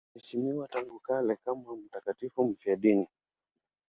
[0.15, 3.07] Anaheshimiwa tangu kale kama mtakatifu mfiadini.